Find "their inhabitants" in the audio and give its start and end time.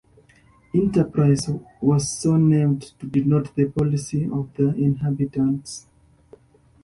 4.55-5.85